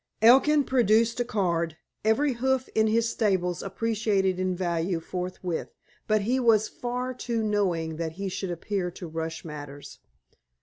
Elkin 0.23 0.63
produced 0.63 1.19
a 1.19 1.23
card. 1.23 1.77
Every 2.03 2.33
hoof 2.33 2.67
in 2.73 2.87
his 2.87 3.07
stables 3.07 3.61
appreciated 3.61 4.39
in 4.39 4.55
value 4.55 4.99
forthwith, 4.99 5.69
but 6.07 6.23
he 6.23 6.39
was 6.39 6.67
far 6.67 7.13
too 7.13 7.43
knowing 7.43 7.97
that 7.97 8.13
he 8.13 8.27
should 8.27 8.49
appear 8.49 8.89
to 8.89 9.07
rush 9.07 9.45
matters. 9.45 9.99